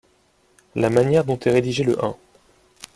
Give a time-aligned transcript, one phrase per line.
[0.73, 2.15] La manière dont est rédigé le un.